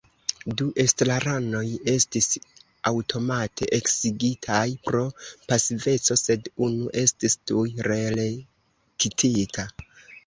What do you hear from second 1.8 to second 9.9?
estis aŭtomate eksigitaj pro pasiveco, sed unu estis tuj reelektita.